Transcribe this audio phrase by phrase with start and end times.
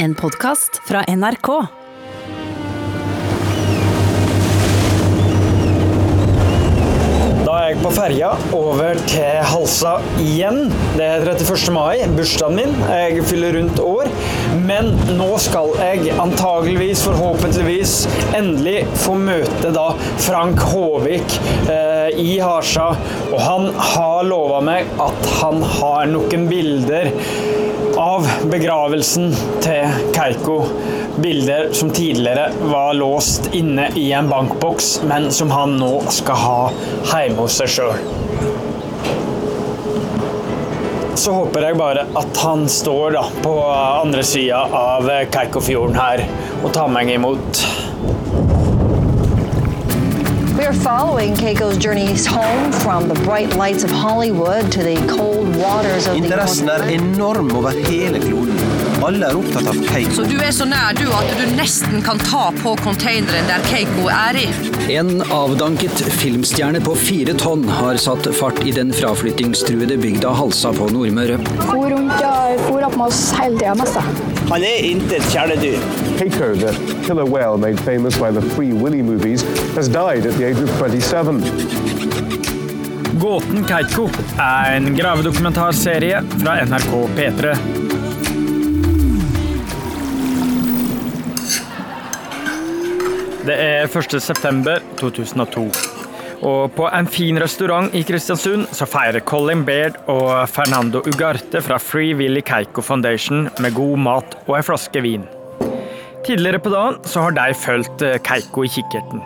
[0.00, 1.48] En podkast fra NRK.
[7.42, 10.68] Da er jeg på ferja over til Halsa igjen.
[10.94, 11.74] Det er 31.
[11.74, 12.78] mai, bursdagen min.
[12.86, 14.06] Jeg fyller rundt år.
[14.70, 17.98] Men nå skal jeg antageligvis, forhåpentligvis,
[18.38, 19.88] endelig få møte da
[20.22, 22.92] Frank Håvik eh, i Harsa.
[23.32, 27.10] Og han har lova meg at han har noen bilder
[27.98, 29.32] av begravelsen
[29.64, 30.60] til Keiko.
[31.18, 36.60] Bilder som tidligere var låst inne i en bankboks, men som han nå skal ha
[37.10, 37.98] hjemme hos seg sjøl.
[41.18, 46.22] Så håper jeg bare at han står da på andre sida av Keikofjorden her
[46.62, 47.64] og tar meg imot.
[50.68, 55.56] We are following Keiko's journeys home from the bright lights of Hollywood to the cold
[55.56, 58.58] waters of the Interessen er enorm over hele kloden.
[59.02, 60.12] Alle er opptatt av Keiko.
[60.12, 64.10] Så du er så nær du at du nesten kan ta på containeren der Keiko
[64.12, 64.44] er i.
[64.92, 70.90] En avdanket filmstjerne på fire tonn har satt fart i den fraflyttingstruede bygda Halsa på
[70.92, 71.40] Nordmøre.
[71.64, 74.37] for rundt og for opp med oss hele tida, mest.
[74.48, 75.78] Han er intet kjæledyr.
[76.18, 76.72] Keiko, the
[77.04, 79.42] killer whale made famous by the Free Willy movies,
[79.74, 81.42] has died at the age of 27.
[83.20, 87.56] Gåten Keiko er en gravedokumentarserie fra NRK P3.
[93.46, 94.22] Det er 1.
[96.38, 96.44] september 2002.
[96.46, 101.78] Og på en fin restaurant i Kristiansund så feirer Colin Baird og Fernando Ugarte fra
[101.78, 105.26] Free Willy Keiko Foundation med god mat og ei flaske vin.
[106.26, 109.22] Tidligere på dagen så har de fulgt eh, Keiko i kikkerten.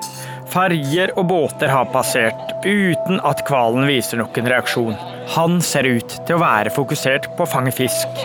[0.52, 4.98] Ferjer og båter har passert, uten at hvalen viser noen reaksjon.
[5.32, 8.20] Han ser ut til å være fokusert på å fange fisk.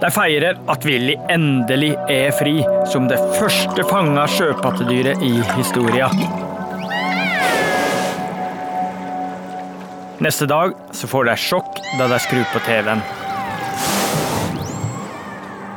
[0.00, 2.60] De feirer at Willy endelig er fri,
[2.92, 6.12] som det første fanga sjøpattedyret i historia.
[10.20, 13.00] Neste dag så får de sjokk da de skrur på TV-en.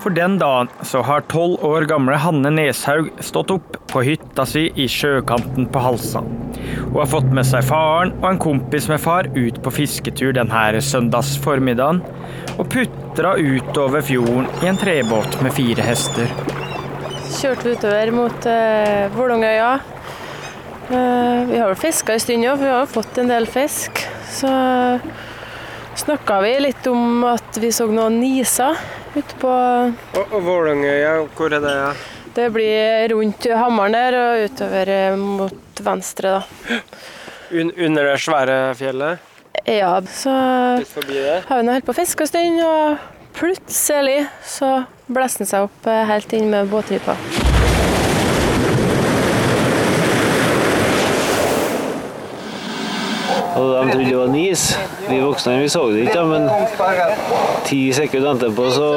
[0.04, 4.66] For den dagen så har tolv år gamle Hanne Neshaug stått opp på hytta si
[4.76, 6.20] i sjøkanten på Halsa.
[6.26, 10.82] Hun har fått med seg faren og en kompis med far ut på fisketur denne
[10.92, 12.04] søndagsformiddagen,
[12.58, 16.28] og putra utover fjorden i en trebåt med fire hester.
[17.38, 19.72] Kjørte utover mot uh, Vålongøya.
[20.90, 23.48] Eh, vi har vel fiska en stund òg, for vi har jo fått en del
[23.48, 24.04] fisk.
[24.34, 24.50] Så
[25.96, 28.80] snakka vi litt om at vi så noen niser
[29.14, 31.74] ute på Og, og Vålongøya, hvor er det?
[31.78, 31.92] Ja?
[32.34, 36.80] Det blir rundt Hammeren der og utover eh, mot venstre, da.
[37.54, 39.30] under det svære fjellet?
[39.70, 44.74] Ja, så har vi nå holdt på å fiske en stund, og plutselig så
[45.06, 47.20] blåser den seg opp eh, helt inn med båtripa.
[53.54, 54.64] Og de trodde det var nis.
[55.06, 56.48] Vi voksne vi så det ikke, men
[57.68, 58.90] ti sekunder etterpå så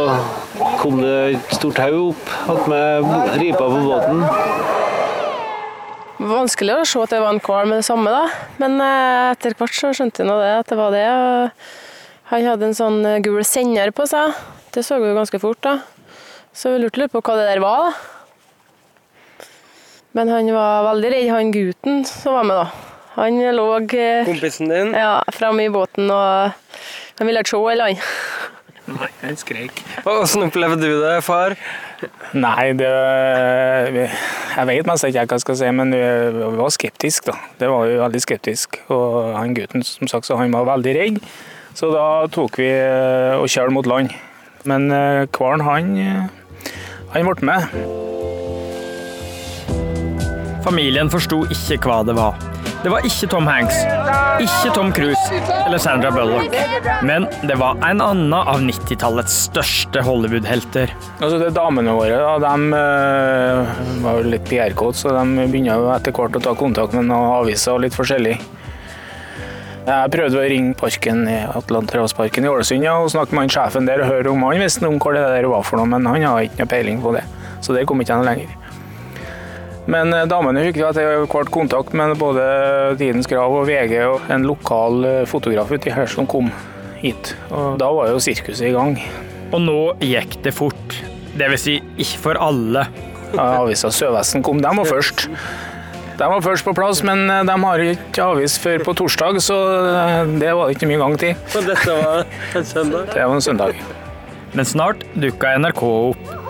[0.80, 3.10] kom det et stort haug opp attmed
[3.42, 4.24] ripa på båten.
[6.16, 8.24] Vanskelig å se at det var en hval med det samme, da.
[8.62, 11.04] Men eh, etter hvert så skjønte jeg nå det, at det var det.
[12.32, 14.32] Han hadde en sånn eh, gul sender på seg.
[14.72, 15.74] Det så vi jo ganske fort, da.
[16.56, 19.50] Så vi lurte litt på hva det der var, da.
[20.16, 22.85] Men han var veldig redd, han gutten som var med, da.
[23.16, 23.66] Han lå
[23.96, 24.92] eh, Kompisen din?
[24.94, 26.52] ja, framme i båten og
[27.16, 27.96] han ville ikke se, eller han.
[28.86, 29.80] Nei, han skrek.
[30.04, 31.56] Hvordan opplevde du det, far?
[32.36, 36.02] Nei, det Jeg vet mest ikke hva jeg skal si, men vi
[36.60, 37.36] var skeptiske, da.
[37.58, 38.78] Det var jo veldig skeptisk.
[38.92, 41.18] Og han gutten, som sagt, så han var veldig redd.
[41.76, 44.12] Så da tok vi eh, og kjørte mot land.
[44.68, 44.90] Men
[45.34, 46.28] hvalen, han, eh,
[47.16, 47.62] han ble med.
[50.66, 52.55] Familien forsto ikke hva det var.
[52.86, 53.80] Det var ikke Tom Hanks,
[54.38, 56.52] ikke Tom Cruise eller Sandra Bullock.
[57.02, 60.92] Men det var en annen av 90-tallets største Hollywood-helter.
[61.18, 63.72] Altså, Damene våre da, de eh,
[64.04, 67.74] var jo litt PR-kåte, så de begynner etter hvert å ta kontakt med noen aviser
[67.74, 68.36] og litt forskjellig.
[69.88, 73.90] Jeg prøvde å ringe parken i Atlanterhavsparken i Ålesund ja, og snakke med han sjefen
[73.90, 76.06] der og høre om han visste noe om hva det der var for noe, men
[76.06, 77.26] han har ikke noe peiling på det.
[77.66, 78.54] Så der kom ikke noe lenger.
[79.90, 82.44] Men eh, damene fikk jo etter hvert kontakt med både
[82.98, 86.50] Tidens Grav og VG og en lokal eh, fotograf uti her som kom
[86.98, 87.34] hit.
[87.54, 88.96] Og da var jo sirkuset i gang.
[89.54, 90.98] Og nå gikk det fort.
[91.36, 92.86] Det vil si, ikke for alle.
[93.36, 95.26] Ja, Avisa Sørvesten kom, de var først.
[96.16, 99.60] De var først på plass, men eh, de har ikke avis før på torsdag, så
[100.40, 101.38] det var det ikke mye gang til.
[101.54, 102.24] Og dette var
[102.58, 103.06] en søndag?
[103.14, 103.86] Det var en søndag.
[104.56, 106.45] Men snart dukka NRK opp.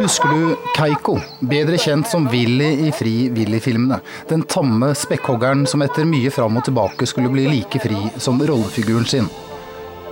[0.00, 4.00] Husker du Keiko, bedre kjent som Willy i Fri Willy-filmene?
[4.28, 9.06] Den tamme spekkhoggeren som etter mye fram og tilbake skulle bli like fri som rollefiguren
[9.06, 9.28] sin.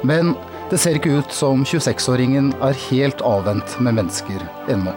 [0.06, 0.36] Men
[0.70, 4.94] det ser ikke ut som 26-åringen er helt avvent med mennesker ennå.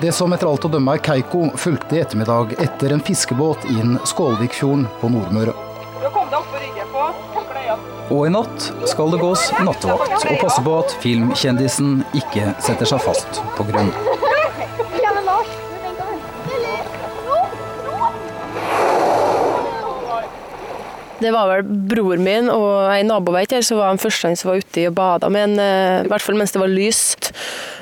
[0.00, 3.98] Det som etter alt å dømme er Keiko, fulgte i ettermiddag etter en fiskebåt inn
[4.06, 5.56] Skålvikfjorden på Nordmøre.
[8.10, 13.04] Og i natt skal det gås nattevakt og passe på at filmkjendisen ikke setter seg
[13.04, 13.92] fast på grunn.
[21.20, 24.62] Det var vel bror min og ei naboveit her som var han første som var
[24.62, 27.30] ute og bada med en, eh, i hvert fall mens det var lyst.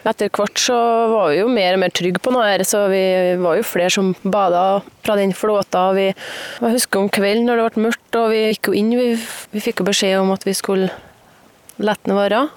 [0.08, 0.76] Etter hvert så
[1.12, 3.02] var vi jo mer og mer trygge på noe her, så vi
[3.38, 5.92] var jo flere som bada fra den flåta.
[5.94, 9.10] Vi, jeg husker om kvelden når det ble mørkt og vi gikk jo inn, vi,
[9.54, 10.90] vi fikk jo beskjed om at vi skulle
[11.78, 12.48] la den være.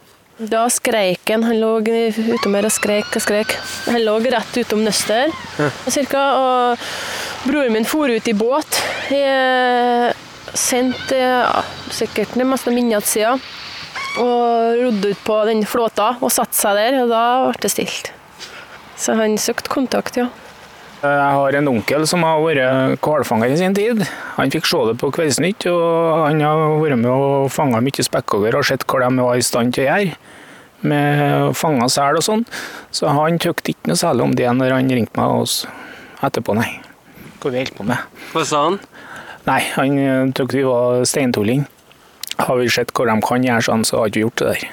[0.50, 1.44] Da skreik han.
[1.46, 3.54] Han lå utom her og skreik og skreik.
[3.86, 6.24] Han lå rett utom nøstet her, cirka.
[6.40, 8.82] Og broren min for ut i båt.
[9.14, 10.16] Jeg
[10.58, 11.64] sendte ja,
[11.94, 13.42] sikkert det meste minnet siden.
[14.20, 18.12] Og rodde ut på den flåta og satte seg der, og da ble det stilt.
[19.00, 20.28] Så han søkte kontakt, ja.
[21.02, 24.04] Jeg har en onkel som har vært hvalfanger i sin tid.
[24.36, 28.60] Han fikk se det på Kveldsnytt, og han har vært med og fanga mye spekkhogger
[28.60, 30.20] og sett hva de var i stand til å gjøre.
[30.92, 32.46] Med fanga sel og sånn.
[32.94, 35.64] Så han tykte ikke noe særlig om det når han ringte meg oss
[36.22, 36.70] etterpå, nei.
[37.42, 38.22] Hva vi holdt på med.
[38.36, 38.78] Hva sa han?
[39.48, 41.66] Nei, han tykte vi var steintulling.
[42.42, 44.70] Har vi sett hva de kan gjøre sånn, så har ikke vi gjort det der.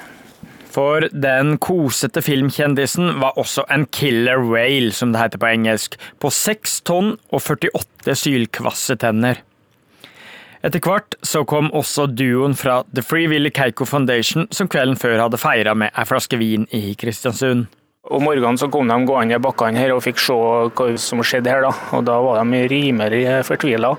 [0.69, 6.29] For den kosete filmkjendisen var også en killer whale, som det heter på engelsk, på
[6.29, 9.41] 6 tonn og 48 sylkvasse tenner.
[10.59, 15.23] Etter hvert så kom også duoen fra The Free Willy Keiko Foundation, som kvelden før
[15.23, 17.69] hadde feira med ei flaske vin i Kristiansund.
[18.09, 21.51] Om morgenen så kom de gående i bakkene her og fikk se hva som skjedde
[21.51, 21.63] her.
[21.65, 21.71] da.
[21.95, 23.93] Og da var de rimelig fortvila.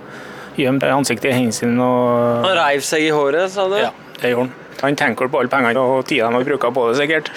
[0.59, 1.79] Gjemt ansiktet i hendene sine.
[1.85, 2.43] Og...
[2.47, 3.79] Han reiv seg i håret, sa du?
[3.81, 4.57] Ja, det gjorde han.
[4.81, 7.33] Han tenker på alle pengene og tida de har brukt på det, sikkert.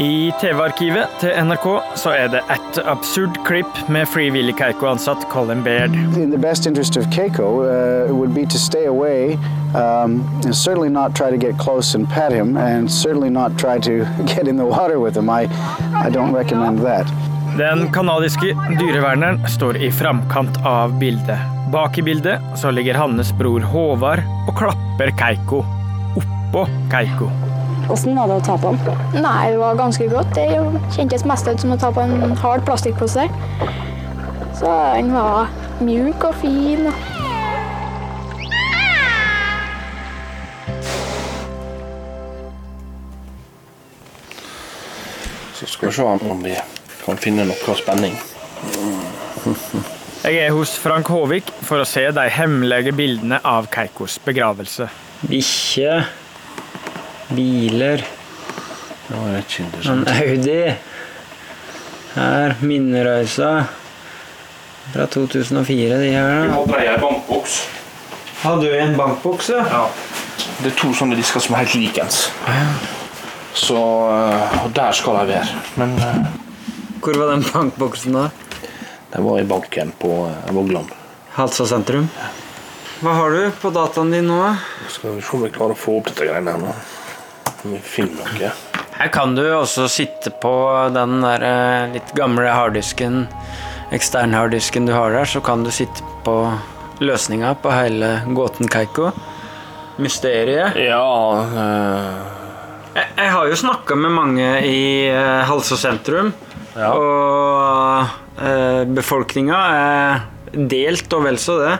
[0.00, 5.94] I TV-arkivet til NRK så er det et absurd klipp med frivillig Keiko-ansatt Colin Baird.
[6.18, 9.38] In the best interest of Keiko uh, would be to stay away,
[9.74, 13.78] um, and certainly not try to get close and pet him, and certainly not try
[13.78, 15.30] to get in the water with him.
[15.30, 15.46] I,
[15.94, 17.06] I don't recommend that.
[17.58, 21.38] Den canadiske dyreverneren står i framkant av bildet.
[21.72, 25.60] Bak i bildet så ligger hans bror Håvard og klapper Keiko.
[26.18, 27.28] Oppå Keiko.
[27.86, 29.22] Hvordan var det å ta på den?
[29.22, 30.34] Nei, det var ganske godt.
[30.34, 30.48] Det
[30.96, 33.30] kjentes mest ut som å ta på en hard plastikkpose.
[34.58, 35.46] Så den var
[35.78, 36.90] mjuk og fin.
[45.54, 46.58] Så skal vi se om vi
[47.04, 48.16] kan finne noe spenning.
[50.24, 54.88] Jeg er hos Frank Håvik for å se de hemmelige bildene av Keikos begravelse.
[55.28, 55.98] Bikkje.
[57.34, 58.04] Biler.
[59.12, 59.42] Er
[59.90, 60.04] En.
[60.08, 60.60] Audi.
[62.14, 63.50] Her, minnerøysa.
[64.94, 66.42] Fra 2004, de her.
[66.44, 66.54] Vi da.
[66.60, 67.58] hadde ei bankboks.
[68.44, 69.86] Har du en bankboks, Ja.
[70.62, 72.18] Det er to sånne disker som er helt likens.
[73.54, 75.60] Så eh, Og der skal de være.
[75.80, 76.43] Men eh,
[77.04, 78.30] Hvor var den bankboksen da?
[79.12, 80.88] Den var i banken på eh, Vågland.
[81.36, 82.06] Halsa sentrum.
[83.04, 84.38] Hva har du på dataen din nå?
[84.88, 86.70] Skal vi se om vi klarer å få opp dette greiene her nå.
[87.60, 88.52] Om vi finner noe.
[88.94, 90.54] Her kan du også sitte på
[90.94, 93.26] den der eh, litt gamle harddisken,
[93.92, 96.38] eksternharddisken du har der, så kan du sitte på
[97.04, 99.10] løsninga på hele gåten Keiko.
[100.00, 100.80] Mysteriet.
[100.80, 101.04] Ja
[101.52, 102.40] øh...
[102.94, 106.32] Jeg, jeg har jo snakka med mange i uh, Halsa sentrum,
[106.74, 110.24] og eh, befolkninga er
[110.70, 111.76] delt og vel så det.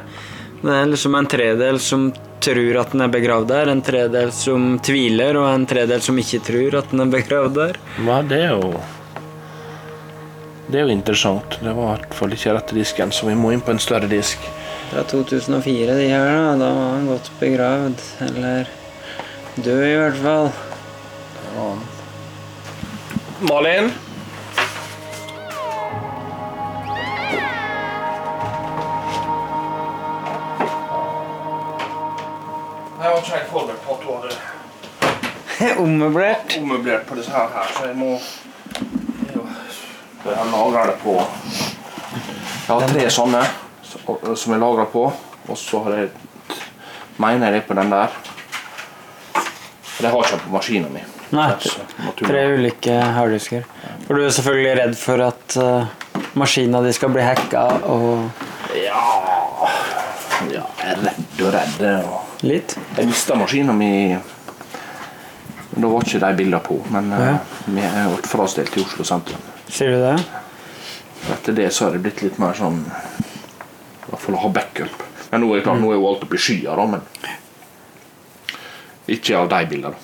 [0.64, 2.08] Det er liksom en tredel som
[2.44, 6.42] tror at den er begravd der, en tredel som tviler, og en tredel som ikke
[6.44, 7.80] tror at den er begravd der.
[8.04, 8.74] Ja, det er jo
[10.64, 11.58] Det er jo interessant.
[11.60, 14.08] Det var i hvert fall ikke rette disken, så vi må inn på en større
[14.08, 14.40] disk.
[14.88, 16.54] Fra 2004, de her, da.
[16.60, 18.00] Da var han godt begravd.
[18.28, 18.70] Eller
[19.56, 20.48] død, i hvert fall.
[23.44, 23.92] Malin?
[33.24, 36.56] Jeg ikke helt forberedt på at du hadde Ommøblert.
[36.60, 38.18] ommøblert på disse her, her, så jeg må
[40.24, 43.40] Jeg har det på Jeg har tre sånne
[44.36, 45.04] som jeg lagrer på,
[45.48, 46.08] og så har jeg
[47.16, 48.12] mener jeg det på den der.
[49.32, 51.12] For det har jeg ikke på maskinen min.
[51.32, 51.48] Nei,
[52.20, 53.64] tre ulike harddisker.
[54.04, 55.86] For du er selvfølgelig redd for at uh,
[56.36, 58.28] maskina di skal bli hacka og
[58.76, 59.06] Ja
[60.50, 61.84] Ja, jeg er redd og redd.
[62.04, 62.73] Og Litt?
[62.94, 64.14] Jeg mista maskina mi
[65.74, 67.38] Da var ikke de bildene på, men eh, Ja.
[67.66, 69.40] vi er ble frastilt i Oslo sentrum.
[69.66, 70.14] Sier du det?
[71.34, 75.02] Etter det så har det blitt litt mer sånn I hvert fall å ha backup.
[75.32, 75.82] Men nå er det mm.
[75.82, 77.02] nå er jo alt oppe i skya, da, men
[79.10, 80.03] ikke av de bildene.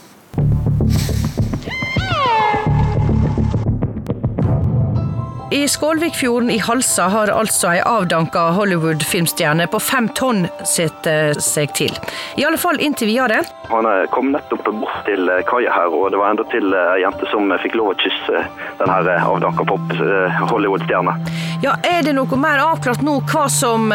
[5.53, 11.73] I Skålvikfjorden i Halsa har altså ei avdanka Hollywood-filmstjerne på fem tonn sett eh, seg
[11.75, 11.97] til.
[12.39, 13.41] I alle fall inntil videre.
[13.73, 17.27] Han eh, kom nettopp bort til eh, kaia her, og det var endatil ei jente
[17.33, 18.45] som fikk lov å kysse
[18.79, 21.17] den her avdanka pop eh, Hollywood-stjerna.
[21.65, 23.91] Ja, Er det noe mer avklart nå hva som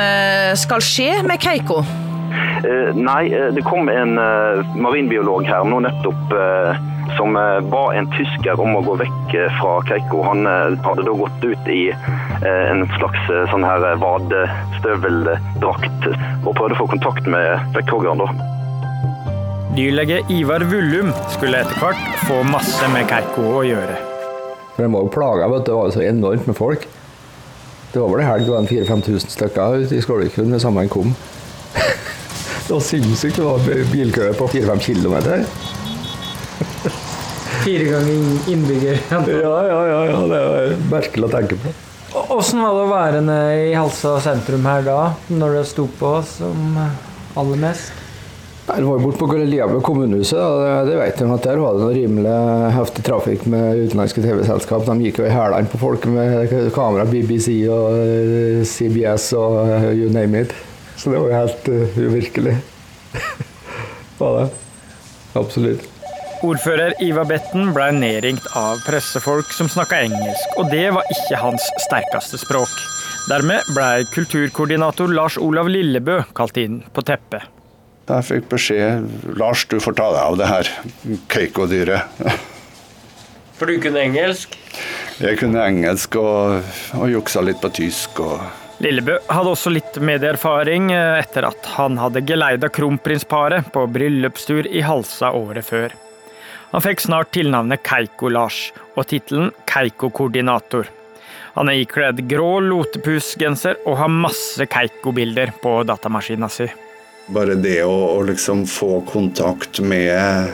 [0.60, 1.80] skal skje med Keiko?
[3.00, 3.24] Nei,
[3.56, 4.18] det kom en
[4.76, 6.36] marinbiolog her nå nettopp
[7.18, 10.22] som eh, ba en tysker om å gå vekk eh, fra Keiko.
[10.26, 11.84] Han eh, hadde da gått ut i
[12.46, 18.22] en slags sånn her vadestøveldrakt og prøvde å få kontakt med vekkhoggeren.
[18.22, 18.28] da.
[19.76, 23.96] Dyrlege Ivar Vullum skulle etter hvert få masse med Keiko å gjøre.
[24.76, 25.72] For Den var jo plaga, vet du.
[25.72, 26.82] Det var jo så enormt med folk.
[27.94, 30.92] Det var vel en helg det var 4000-5000 stykker ute i Skålvikfjorden med samme en
[30.92, 31.16] kom.
[32.68, 33.40] det var sinnssykt.
[33.40, 35.48] Det var bilkø på 4-5 kilometer.
[37.66, 39.00] Fire ganger innbygger.
[39.10, 40.18] Ja, ja, ja, ja.
[40.30, 41.72] Det er merkelig å tenke på.
[42.36, 45.00] Åssen var det å være nede i Halsa sentrum her da,
[45.34, 46.78] når det sto på som
[47.36, 48.04] aller mest?
[48.66, 50.38] Jeg var jo bort på Lillehammer kommunehuset.
[50.38, 50.54] da.
[50.58, 52.38] Det, det vet jeg at Der var det noe rimelig
[52.74, 54.86] heftig trafikk med utenlandske TV-selskap.
[54.88, 59.90] De gikk jo i hælene på folk med kamera, BBC og eh, CBS og eh,
[60.00, 60.54] you name it.
[60.98, 62.56] Så det var jo helt eh, uvirkelig.
[64.22, 64.48] var det.
[65.36, 65.95] Absolutt.
[66.46, 71.64] Ordfører Ivar Betten ble nedringt av pressefolk som snakka engelsk, og det var ikke hans
[71.88, 72.74] sterkeste språk.
[73.26, 77.48] Dermed ble kulturkoordinator Lars Olav Lillebø kalt inn på teppet.
[78.06, 79.08] Jeg fikk beskjed
[79.40, 80.70] Lars, du får ta deg av det her
[81.34, 82.22] Keiko-dyret.
[83.58, 84.54] For du kunne engelsk?
[85.24, 86.62] Jeg kunne engelsk og,
[87.00, 88.22] og juksa litt på tysk.
[88.22, 88.38] og
[88.86, 94.86] Lillebø hadde også litt medieerfaring eh, etter at han hadde geleida kronprinsparet på bryllupstur i
[94.86, 95.96] Halsa året før.
[96.76, 100.90] Han fikk snart tilnavnet Keiko-Lars og tittelen Keiko-koordinator.
[101.54, 106.68] Han er ikledd grå lotepusgenser og har masse Keiko-bilder på datamaskina si.
[107.32, 110.52] Bare det å, å liksom få kontakt med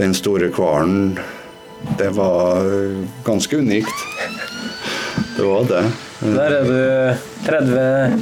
[0.00, 1.14] den store hvalen,
[1.94, 2.66] det var
[3.22, 4.04] ganske unikt.
[5.38, 5.86] Det var det.
[6.26, 8.20] Der er du 30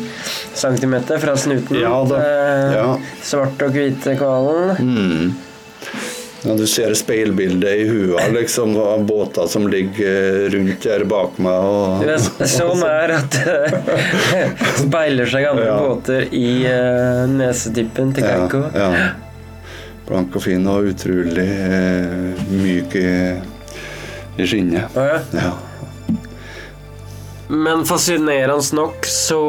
[0.61, 2.89] cm fra snuten Ja til ja.
[3.25, 4.93] svart og hvite hvalen.
[4.93, 5.37] Mm.
[6.45, 11.67] Ja, du ser speilbildet i huet liksom, av båter som ligger rundt der bak meg.
[11.67, 13.57] Og, er så nær at det
[14.85, 15.79] speiler seg andre Ja.
[15.83, 18.63] båter i uh, nesetippen til Keiko.
[18.75, 19.09] Ja, ja.
[20.09, 23.09] Blank og fin og utrolig uh, myk i,
[24.39, 24.95] i skinnet.
[25.35, 25.51] Ja.
[27.49, 29.41] Men fascinerende nok så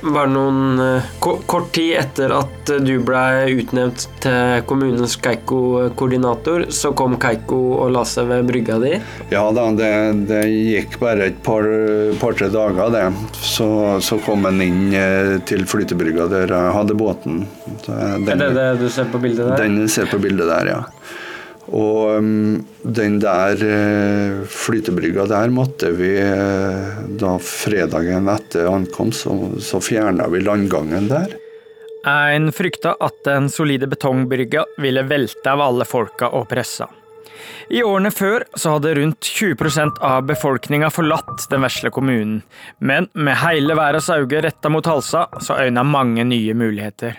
[0.00, 6.92] var det noen eh, Kort tid etter at du ble utnevnt til kommunens Keiko-koordinator, så
[6.96, 8.92] kom Keiko og la seg ved brygga di.
[9.32, 9.90] Ja da, det,
[10.30, 13.04] det gikk bare et par-tre par, dager, det.
[13.42, 13.68] Så,
[14.04, 17.46] så kom han inn eh, til flytebrygga der jeg hadde båten.
[17.82, 19.64] Så, eh, Er det det du ser på bildet der?
[19.66, 20.82] Den ser på bildet der, ja.
[21.74, 29.34] Og um, den der uh, flytebrygga der måtte vi uh, da fredagen etter ankomst, så,
[29.58, 31.34] så fjerna vi landgangen der.
[32.06, 36.86] En frykta at den solide betongbrygga ville velte av alle folka og pressa.
[37.68, 42.42] I årene før så hadde rundt 20% av befolkninga forlatt den vesle kommunen,
[42.78, 47.18] men med hele verdens øyne retta mot Halsa, så øyna mange nye muligheter.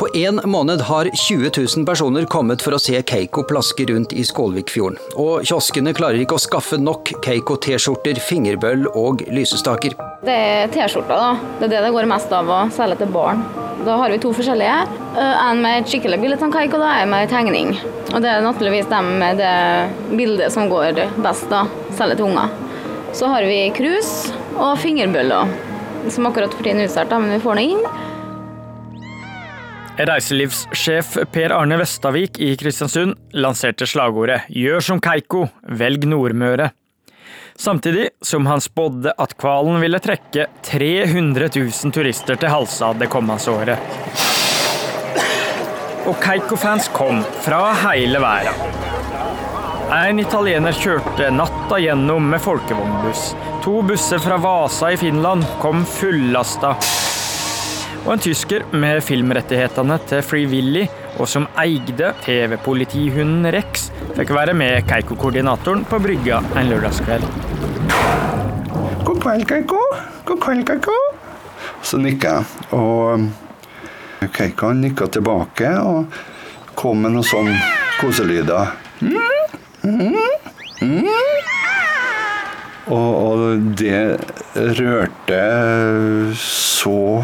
[0.00, 4.24] På én måned har 20 000 personer kommet for å se Keiko plaske rundt i
[4.26, 4.98] Skålvikfjorden.
[5.20, 9.96] Og kioskene klarer ikke å skaffe nok Keiko-T-skjorter, fingerbøll og lysestaker.
[10.22, 11.52] Det er T-skjorter, da.
[11.58, 13.44] Det er det det går mest av å selge til barn.
[13.82, 14.74] Da har vi to forskjellige.
[15.18, 17.72] Eh, En med et skikkelig bilde av Keiko, da en med tegning.
[18.12, 19.54] Og det er naturligvis dem med det
[20.16, 21.64] bildet som går best, da.
[21.98, 22.52] Selge til unger.
[23.12, 25.50] Så har vi krus og fingerbøller,
[26.08, 27.82] som akkurat for tiden er utsolgt, men vi får det inn.
[29.96, 36.70] Reiselivssjef Per Arne Vestavik i Kristiansund lanserte slagordet 'Gjør som Keiko, velg Nordmøre'.
[37.56, 43.52] Samtidig som han spådde at hvalen ville trekke 300 000 turister til Halsa det kommende
[43.52, 43.78] året.
[46.06, 48.54] og Keiko-fans kom fra hele verden.
[49.92, 53.34] En italiener kjørte natta gjennom med folkevognbuss.
[53.62, 56.74] To busser fra Vasa i Finland kom fullasta.
[58.02, 60.88] Og en tysker med filmrettighetene til Free Willy,
[61.22, 67.22] og som eide TV-politihunden Rex, fikk være med Keiko-koordinatoren på brygga en lørdagskveld.
[69.06, 69.78] God kveld, Keiko.
[70.26, 70.96] God kveld, Keiko.
[71.86, 73.28] Så nikka jeg, og um,
[74.34, 76.18] Keiko nikka tilbake og
[76.78, 77.52] kom med noen sånn
[78.00, 78.72] koselyder.
[79.02, 80.18] Mm,
[80.82, 81.06] mm.
[82.90, 84.18] Og, og det
[84.80, 85.44] rørte
[86.38, 87.22] så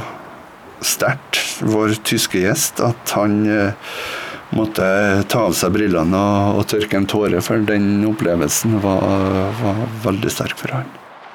[0.84, 3.90] sterkt vår tyske gjest at han eh,
[4.56, 4.84] måtte
[5.28, 10.32] ta av seg brillene og, og tørke en tåre, for den opplevelsen var, var veldig
[10.32, 10.88] sterk for han.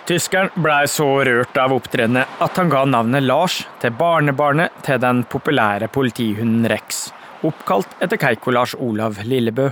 [0.03, 5.23] Tyskeren blei så rørt av opptredenet at han ga navnet Lars til barnebarnet til den
[5.31, 7.05] populære politihunden Rex,
[7.47, 9.71] oppkalt etter Keiko-Lars Olav Lillebø.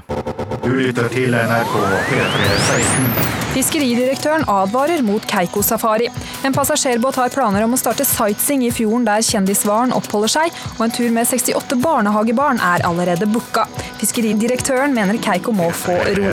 [0.63, 3.41] Du lytter til NRK P316.
[3.51, 6.08] Fiskeridirektøren advarer mot Keiko-safari.
[6.48, 10.86] En passasjerbåt har planer om å starte sightseeing i fjorden der kjendishvalen oppholder seg, og
[10.86, 13.65] en tur med 68 barnehagebarn er allerede booka.
[14.00, 16.31] Fiskeridirektøren mener Keiko må få ro.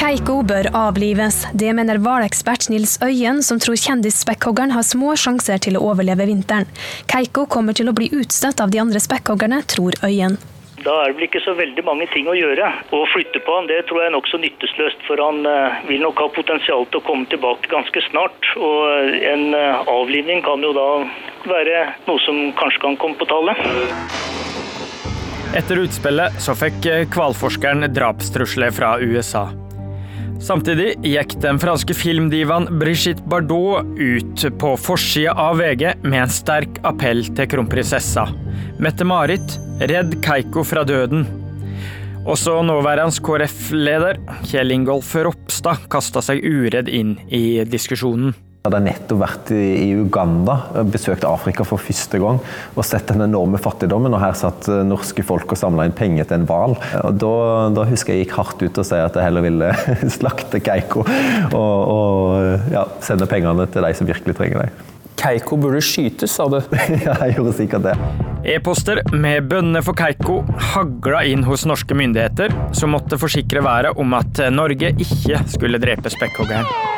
[0.00, 1.42] Keiko bør avlives.
[1.52, 6.72] Det mener hvalekspert Nils Øyen, som tror kjendisspekkhoggeren har små sjanser til å overleve vinteren.
[7.12, 10.40] Keiko kommer til å bli utstøtt av de andre spekkhoggerne, tror Øyen.
[10.84, 12.66] Da er det vel ikke så veldig mange ting å gjøre.
[12.92, 16.20] Å flytte på han, det tror jeg er nokså nytteløst, for han eh, vil nok
[16.20, 18.50] ha potensial til å komme tilbake ganske snart.
[18.60, 20.88] Og en eh, avlivning kan jo da
[21.48, 23.64] være noe som kanskje kan komme på tallet.
[25.56, 29.48] Etter utspillet så fikk eh, hvalforskeren drapstrusler fra USA.
[30.44, 36.82] Samtidig gikk den franske filmdivaen Brigitte Bardot ut på forsida av VG med en sterk
[36.84, 38.26] appell til kronprinsessa.
[38.76, 39.56] Mette-Marit,
[39.88, 41.24] redd Keiko fra døden.
[42.28, 48.36] Også nåværende KrF-leder Kjell Ingolf Ropstad kasta seg uredd inn i diskusjonen.
[48.64, 50.54] Jeg hadde nettopp vært i Uganda,
[50.88, 52.38] besøkt Afrika for første gang
[52.72, 54.14] og sett den enorme fattigdommen.
[54.16, 56.78] og Her satt eh, norske folk og samla inn penger til en hval.
[57.20, 57.34] Da,
[57.76, 59.68] da, husker jeg jeg gikk hardt ut og sa at jeg heller ville
[60.16, 64.80] slakte Keiko og, og ja, sende pengene til de som virkelig trenger dem.
[65.20, 66.56] Keiko burde skytes, sa du?
[67.04, 67.94] ja, jeg gjorde sikkert det.
[68.56, 70.40] E-poster med bønner for Keiko
[70.72, 76.16] hagla inn hos norske myndigheter, som måtte forsikre været om at Norge ikke skulle drepe
[76.16, 76.93] spekkhoggeren.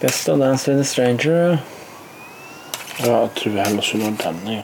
[0.00, 1.58] Best of Dance with a Stranger.
[3.04, 4.36] Ja, jeg tror jeg heller oss denne, den.
[4.48, 4.62] Ja.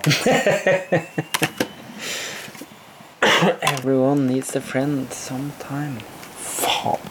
[3.77, 6.01] Everyone needs a friend sometime.
[6.40, 7.05] Faen.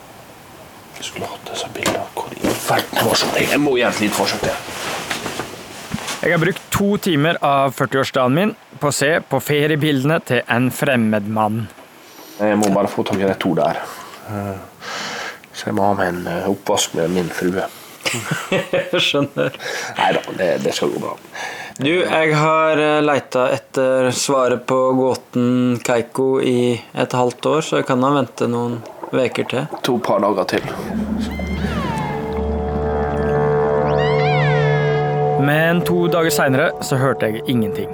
[0.98, 2.02] Jeg skulle hatt disse bildene.
[2.18, 3.38] Hvor i verden var sånn?
[3.38, 4.58] Jeg må gjøre et lite forsøk til.
[6.26, 10.74] Jeg har brukt to timer av 40-årsdagen min på å se på feriebildene til en
[10.74, 11.68] fremmed mann.
[12.42, 13.86] Jeg må bare få tak i de to der.
[15.54, 17.70] Så jeg må ha med en eh, oppvask med min frue.
[18.96, 19.56] Jeg skjønner.
[20.00, 21.14] Nei da, det, det, skal gå bra.
[21.76, 27.82] Du, jeg har eh, leita etter svaret på gåten Keiko i et halvt år, så
[27.82, 28.80] jeg kan da vente noen
[29.12, 29.68] uker til.
[29.88, 30.70] To par dager til.
[35.46, 37.92] Men to dager seinere så hørte jeg ingenting.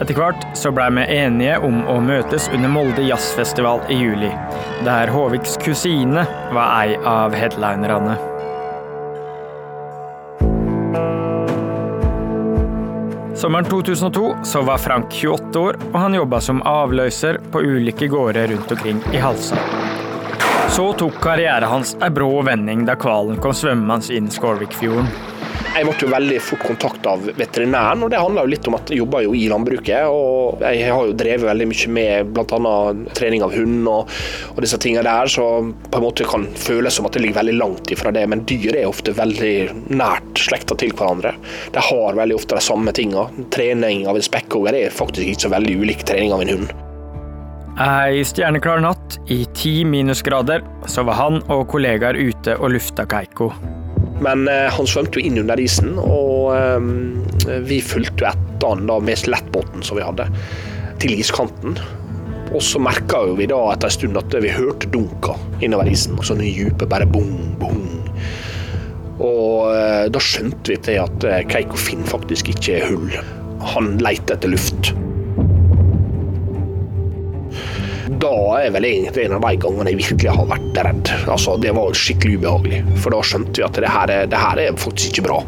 [0.00, 4.30] Etter hvert så blei vi enige om å møtes under Molde jazzfestival i juli,
[4.86, 6.24] der Håviks kusine
[6.56, 8.16] var ei av headlinerne.
[13.42, 18.52] Sommeren 2002 så var Frank 28 år, og han jobba som avløser på ulike gårder
[18.52, 19.58] rundt omkring i Halsa.
[20.70, 25.10] Så tok karrieren hans ei brå vending da hvalen kom svømmende inn Skårvikfjorden.
[25.72, 29.00] Jeg ble jo veldig fort kontakta av veterinæren, og det handla litt om at jeg
[29.00, 30.04] jobber jo i landbruket.
[30.04, 32.74] og Jeg har jo drevet veldig mye med bl.a.
[33.16, 34.12] trening av hund og,
[34.52, 37.56] og, disse tingene der, så på en måte kan føles som at det ligger veldig
[37.56, 38.26] langt ifra det.
[38.28, 41.32] Men dyr er ofte veldig nært slekta til hverandre.
[41.72, 43.26] De har veldig ofte de samme tinga.
[43.54, 46.74] Trening av en spekkhogger er faktisk ikke så veldig ulik trening av en hund.
[47.80, 53.48] Ei stjerneklar natt i ti minusgrader så var han og kollegaer ute og lufta Keiko.
[54.22, 58.98] Men eh, han svømte jo inn under isen, og eh, vi fulgte etter han da
[59.02, 60.28] med lettbåten som vi hadde,
[61.02, 61.78] til iskanten.
[62.52, 66.18] Og så merka vi da etter en stund at vi hørte dunka innover isen.
[66.22, 67.86] Sånne dype bare bong, bong.
[69.22, 73.16] Og eh, da skjønte vi til at Keiko Finn faktisk ikke hull.
[73.74, 74.92] Han leter etter luft.
[78.22, 78.32] Da
[78.62, 81.10] er vel egentlig en av de gangene jeg virkelig har vært redd.
[81.32, 84.62] Altså, det var skikkelig ubehagelig, for da skjønte vi at det her, er- det her
[84.62, 85.40] er faktisk ikke bra.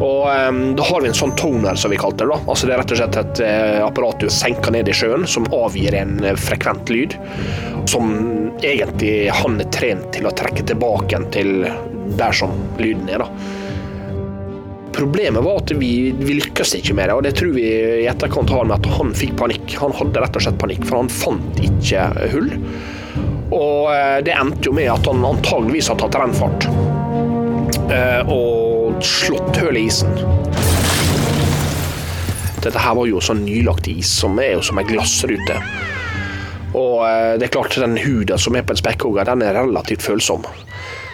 [0.00, 2.32] Og um, Da har vi en sånn toner, som vi kalte det.
[2.32, 2.38] da.
[2.48, 5.44] Altså Det er rett og slett et uh, apparat du senker ned i sjøen, som
[5.52, 7.16] avgir en uh, frekvent lyd.
[7.90, 8.14] Som
[8.64, 11.66] egentlig han er trent til å trekke tilbake til
[12.18, 13.26] der som lyden er.
[13.26, 13.59] da.
[15.00, 18.50] Problemet var at vi, vi lykkes ikke med det, og det tror vi i etterkant
[18.52, 19.72] har med at han fikk panikk.
[19.80, 22.02] Han hadde rett og slett panikk, for han fant ikke
[22.34, 22.50] hull.
[23.48, 26.68] Og eh, det endte jo med at han antageligvis har tatt rennfart
[27.88, 30.12] eh, og slått hull i isen.
[32.60, 35.62] Dette her var jo sånn nylagt is som er jo som ei glassrute.
[36.76, 40.04] Og eh, det er klart den huden som er på en spekkhogger, den er relativt
[40.04, 40.44] følsom.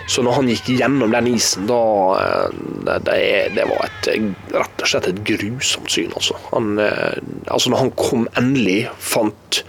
[0.06, 1.80] Så når han gikk gjennom den isen, da
[2.20, 3.16] eh, Det,
[3.56, 4.10] det, var et,
[4.54, 6.36] rett og slett et grusomt syn, altså.
[6.52, 7.16] Han, eh,
[7.50, 9.62] altså når han kom endelig, fant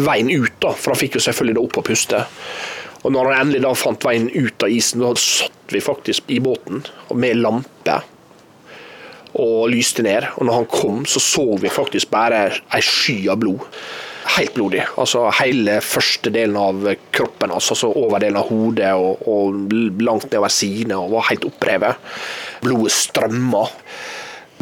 [0.00, 2.22] veien ut, da, for han fikk jo selvfølgelig det opp og puste.
[3.02, 6.40] Og når han endelig da fant veien ut av isen, da satt vi faktisk i
[6.42, 6.84] båten
[7.18, 7.98] med lampe
[9.40, 10.28] og lyste ned.
[10.36, 13.68] Og når han kom, så så vi faktisk bare ei sky av blod.
[14.22, 14.84] Helt blodig.
[14.96, 20.52] Altså hele første delen av kroppen altså, altså overdelen av hodet og, og langt nedover
[20.52, 22.12] sidene, og var helt opprevet.
[22.62, 23.64] Blodet strømma.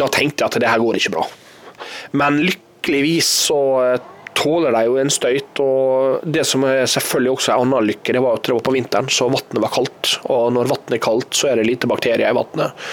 [0.01, 1.27] Da tenkte jeg at det her går ikke bra.
[2.16, 4.09] Men lykkeligvis så eh,
[4.40, 5.61] tåler de jo en støyt.
[5.62, 8.75] Og det som er selvfølgelig også en annen lykke, det var at det var på
[8.75, 10.14] vinteren, så vannet var kaldt.
[10.33, 12.88] Og når vannet er kaldt, så er det lite bakterier i vannet.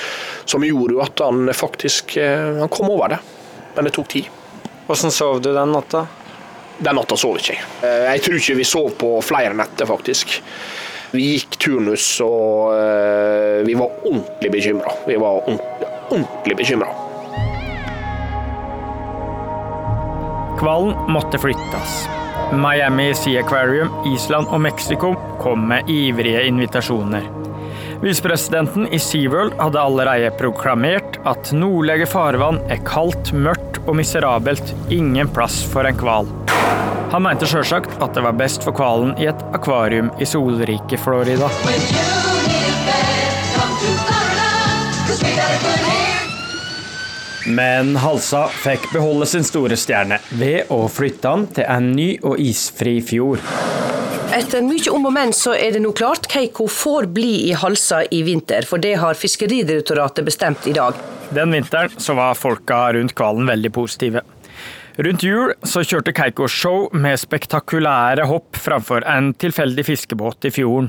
[0.48, 3.24] Som gjorde jo at han faktisk eh, han kom over det.
[3.78, 4.32] Men det tok tid.
[4.88, 6.08] Hvordan sov du den natta?
[6.80, 7.64] Den natta sov ikke jeg.
[7.84, 10.38] Eh, Jeg tror ikke vi sov på flere netter, faktisk.
[11.14, 14.94] Vi gikk turnus, og eh, vi var ordentlig bekymra.
[15.08, 16.90] Vi var ordentlig, ordentlig bekymra.
[20.60, 21.98] Kvalen måtte flyttes.
[22.54, 27.26] Miami Sea Aquarium, Island og Mexico kom med ivrige invitasjoner.
[28.02, 35.32] Visepresidenten i SeaWorld hadde allerede proklamert at nordlige farvann er kaldt, mørkt og miserabelt, ingen
[35.34, 36.30] plass for en hval.
[37.14, 41.48] Han mente sjølsagt at det var best for hvalen i et akvarium i solrike Florida.
[47.48, 52.42] Men Halsa fikk beholde sin store stjerne ved å flytte han til en ny og
[52.44, 53.40] isfri fjord.
[54.28, 58.02] Etter mye om og men så er det nå klart Keiko får bli i Halsa
[58.12, 60.98] i vinter, for det har Fiskeridirektoratet bestemt i dag.
[61.32, 64.24] Den vinteren så var folka rundt hvalen veldig positive.
[64.98, 70.88] Rundt jul så kjørte Keiko show med spektakulære hopp framfor en tilfeldig fiskebåt i fjorden.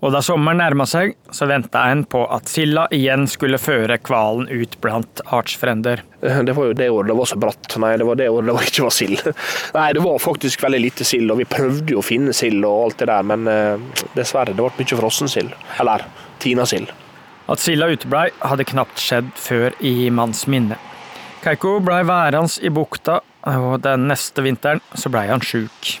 [0.00, 4.48] Og da sommeren nærma seg, så venta en på at silda igjen skulle føre hvalen
[4.48, 6.00] ut blant artsfrender.
[6.24, 7.76] Det var jo det året det var så bratt.
[7.84, 9.28] Nei, det var det året det var ikke var sild.
[9.76, 12.86] Nei, det var faktisk veldig lite sild, og vi prøvde jo å finne sild og
[12.86, 15.52] alt det der, men eh, dessverre, det ble mye frossensild.
[15.84, 16.08] Eller
[16.40, 16.96] tinasild.
[17.52, 20.80] At silda uteblei, hadde knapt skjedd før i manns minne.
[21.44, 25.98] Keiko blei værende i bukta, og den neste vinteren så blei han sjuk.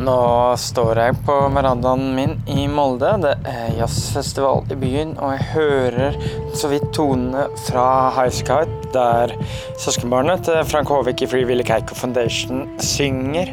[0.00, 0.16] Nå
[0.56, 3.10] står jeg på verandaen min i Molde.
[3.20, 6.16] Det er jazzfestival i byen, og jeg hører
[6.56, 7.84] så vidt tonene fra
[8.16, 9.34] Highskite, der
[9.82, 13.52] søskenbarnet til Frank Håvik i Frivillig Keiko Foundation synger.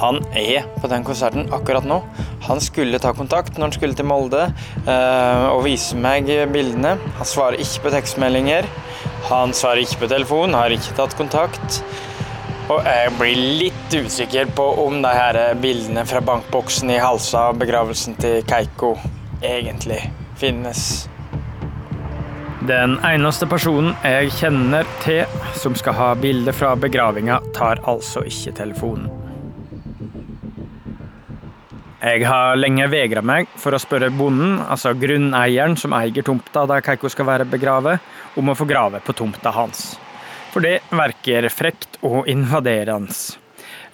[0.00, 2.00] Han er på den konserten akkurat nå.
[2.48, 6.96] Han skulle ta kontakt når han skulle til Molde eh, og vise meg bildene.
[7.20, 8.68] Han svarer ikke på tekstmeldinger.
[9.30, 11.80] Han svarer ikke på telefon, har ikke tatt kontakt.
[12.72, 17.60] Og jeg blir litt usikker på om de her bildene fra bankboksen i Halsa og
[17.60, 18.94] begravelsen til Keiko
[19.44, 20.00] egentlig
[20.40, 21.04] finnes.
[22.64, 25.28] Den eneste personen jeg kjenner til
[25.60, 29.23] som skal ha bilde fra begravinga, tar altså ikke telefonen.
[32.04, 36.84] Jeg har lenge vegra meg for å spørre bonden, altså grunneieren som eier tomta der
[36.84, 38.02] Keiko skal være begravet,
[38.36, 39.94] om å få grave på tomta hans.
[40.52, 43.08] For det verker frekt og invaderende.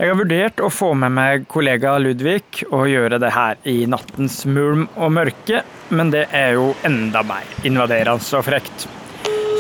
[0.00, 4.40] Jeg har vurdert å få med meg kollega Ludvig og gjøre det her i nattens
[4.48, 5.62] mulm og mørke,
[5.94, 8.88] men det er jo enda mer invaderende og frekt.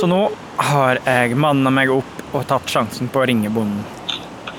[0.00, 0.24] Så nå
[0.72, 3.86] har jeg manna meg opp og tatt sjansen på å ringe bonden.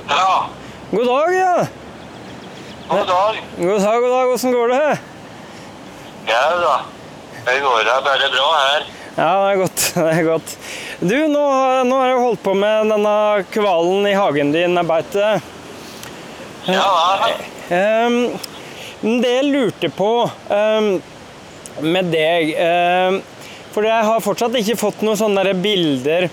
[0.07, 0.47] Ja,
[0.93, 1.80] God dag, ja.
[2.91, 3.41] God dag.
[3.57, 4.29] God dag, god dag.
[4.29, 4.99] Åssen går det?
[6.27, 6.75] Ja da.
[7.45, 8.85] Det går da bare bra her.
[9.15, 9.85] Ja, det er godt.
[9.95, 10.57] det er godt.
[10.99, 11.45] Du, nå,
[11.87, 13.15] nå har jeg holdt på med denne
[13.53, 15.33] kvalen i hagen din, jeg beit det.
[16.69, 16.91] Ja,
[17.71, 18.33] Um,
[19.21, 20.87] det jeg lurte på um,
[21.87, 23.19] med deg um,
[23.71, 26.27] For jeg har fortsatt ikke fått noen sånne bilder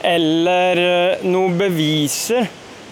[0.00, 2.46] eller eh, noen beviser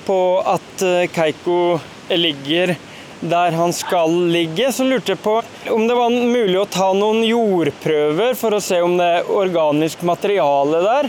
[0.06, 1.78] på at eh, Keiko
[2.10, 2.74] ligger
[3.20, 5.38] der han skal ligge, så lurte jeg på
[5.72, 10.04] om det var mulig å ta noen jordprøver for å se om det er organisk
[10.06, 11.08] materiale der.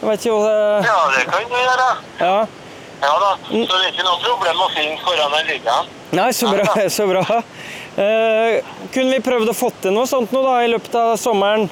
[0.00, 1.88] Jeg vet ikke hva det Ja, det kan du gjøre.
[2.20, 2.36] Ja.
[3.04, 3.30] Ja da.
[3.46, 5.88] Så det er ikke noe problem å finne hvor han ligger.
[6.14, 6.66] Nei, så bra.
[6.96, 7.22] Så bra.
[8.00, 8.64] Eh,
[8.94, 11.68] kunne vi prøvd å få til noe sånt nå da, i løpet av sommeren?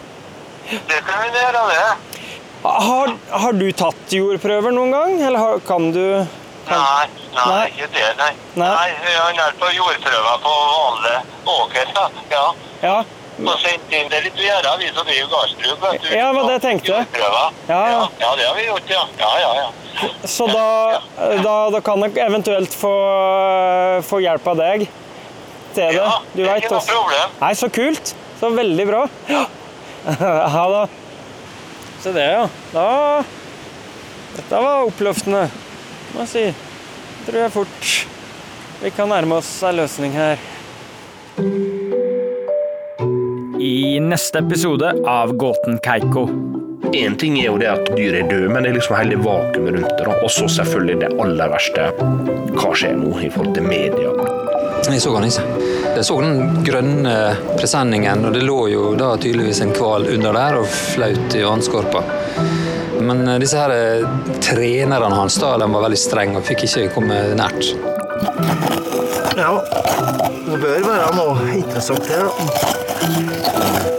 [0.71, 2.18] Det kan vi gjøre, det.
[2.62, 6.05] Har, har du tatt jordprøver noen gang, eller har, kan du
[6.68, 8.31] Nei, nei, ikke det, nei.
[8.61, 11.16] Nei, han er på jordprøver på vanlig
[11.57, 12.07] åker, da.
[12.31, 12.46] Ja.
[12.83, 12.96] Ja.
[13.42, 16.09] Og sendt inn det litt å gjøre, vi som driver gardsbruk.
[16.12, 16.92] Ja, det var det jeg tenkte.
[16.92, 17.61] Jordprøver.
[17.68, 18.03] Ja, ja.
[18.20, 19.05] Ja, det har vi gjort, ja.
[19.18, 19.70] Ja, ja, ja.
[20.29, 20.66] Så da,
[21.42, 22.92] da, da kan jeg eventuelt få,
[24.07, 24.87] få hjelp av deg
[25.77, 26.09] til det.
[26.33, 27.37] Du det er vet ikke noe problem.
[27.42, 28.14] Nei, så kult.
[28.40, 29.05] Så veldig bra.
[29.31, 29.44] Ja,
[30.57, 30.87] ja da.
[32.03, 32.46] Se det, ja.
[32.72, 32.87] Da
[34.33, 35.44] Dette var oppløftende,
[36.14, 36.46] må jeg si.
[37.27, 37.92] Tror jeg fort
[38.83, 40.40] vi kan nærme oss en løsning her.
[43.62, 46.25] I neste episode av Gåten Keiko.
[46.90, 49.77] Én ting er jo det at dyr er døde, men det er liksom hele vakuumet
[49.77, 50.16] rundt det.
[50.18, 51.87] Og så selvfølgelig det aller verste.
[52.59, 54.11] Hva skjer nå i forhold til media?
[54.83, 55.46] Jeg så han ikke.
[55.94, 57.14] Jeg så den grønne
[57.55, 62.03] presenningen, og det lå jo da tydeligvis en hval under der og flaut i vannskorpa.
[63.03, 64.09] Men eh, disse her eh,
[64.41, 67.73] trenerne hans da, de var veldig strenge og fikk ikke komme nært.
[69.37, 69.53] Ja,
[70.47, 72.29] det bør være noe interessant her.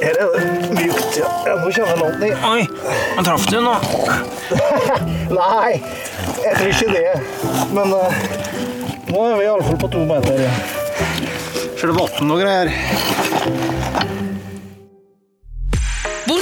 [0.04, 1.18] Her er det mjukt.
[1.20, 2.38] Ja, nå kommer langt ned.
[2.48, 2.64] Oi,
[3.18, 3.76] jeg traff du nå.
[5.40, 5.72] Nei,
[6.44, 7.08] jeg tror ikke det.
[7.74, 8.24] Men uh,
[9.10, 10.46] nå er vi iallfall på to meter.
[10.46, 10.54] Ja.
[11.80, 13.83] Ser du vann og greier?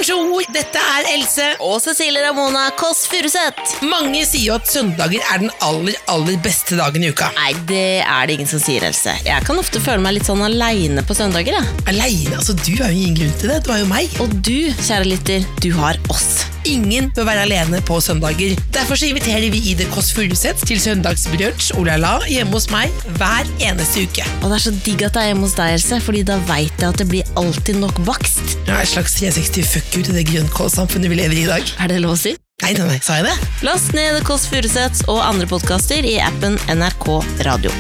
[0.02, 3.84] Bonjour, dette er Else og Cecilie Ramona Kåss Furuseth.
[3.86, 7.28] Mange sier jo at søndager er den aller, aller beste dagen i uka.
[7.36, 9.14] Nei, det er det ingen som sier, Else.
[9.28, 11.54] Jeg kan ofte føle meg litt sånn aleine på søndager.
[11.54, 11.84] jeg.
[11.94, 12.40] Aleine?
[12.40, 13.60] Altså, du har jo ingen grunn til det.
[13.62, 14.18] Du har jo meg.
[14.26, 16.32] Og du, kjære lytter, du har oss.
[16.70, 18.54] Ingen bør være alene på søndager.
[18.74, 23.50] Derfor så inviterer vi i The Kåss Furuseth til søndagsbrunsj olala hjemme hos meg hver
[23.64, 24.26] eneste uke.
[24.42, 26.76] Og det er så digg at det er hjemme hos deg, Else, fordi da veit
[26.78, 28.58] jeg at det blir alltid nok bakst.
[28.68, 31.76] Det er et slags 360 fuck you til det grønnkålsamfunnet vi lever i i dag.
[31.82, 32.36] Er det lov å si?
[32.62, 33.34] Nei, nei, nei, sa jeg det?
[33.66, 37.08] Last ned Kåss Furuseths og andre podkaster i appen NRK
[37.48, 37.74] Radio.